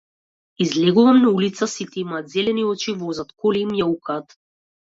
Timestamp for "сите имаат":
1.67-2.29